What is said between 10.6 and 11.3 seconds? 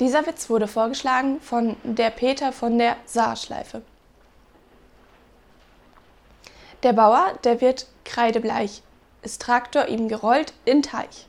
in Teich.